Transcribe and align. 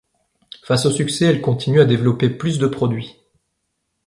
Face 0.63 0.87
au 0.87 0.89
succès, 0.91 1.25
elle 1.25 1.41
continue 1.43 1.79
à 1.79 1.85
développer 1.85 2.31
plus 2.31 2.57
de 2.57 2.65
produits. 2.65 3.17